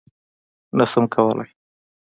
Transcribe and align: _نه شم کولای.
_نه 0.77 0.85
شم 0.91 1.05
کولای. 1.13 1.49